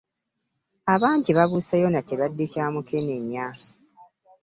Abangi 0.93 1.31
babuuseeyo 1.37 1.87
na 1.91 2.01
kirwadde 2.07 2.45
kya 2.51 2.65
mukenenya. 2.73 3.45